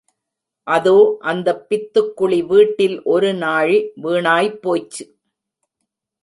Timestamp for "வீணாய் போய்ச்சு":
4.03-5.05